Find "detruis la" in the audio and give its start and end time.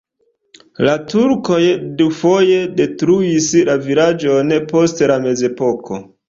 2.79-3.77